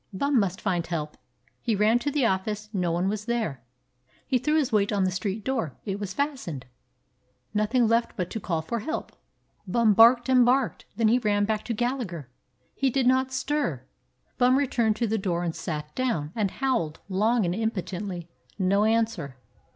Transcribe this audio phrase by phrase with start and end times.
[0.11, 1.15] Bum must find help.
[1.61, 3.61] He ran to the office; no one was there.
[4.25, 6.65] He threw his weight on the street door; it was fastened.
[7.53, 9.11] Nothing left but to call for help.
[9.67, 10.85] Bum barked and barked.
[10.95, 12.31] Then he ran back to Gallagher.
[12.73, 13.83] He did not stir.
[14.39, 18.27] Bum returned to the door, sat down, and howled long and impotently.
[18.57, 19.37] No answer.